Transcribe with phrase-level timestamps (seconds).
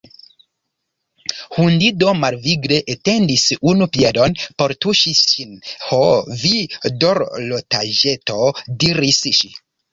[1.57, 5.55] Hundido malvigle etendis unu piedon por tuŝi ŝin.
[5.85, 6.03] "Ho,
[6.47, 6.55] vi
[7.07, 8.51] dorlotaĵeto,"
[8.83, 9.57] diris ŝi.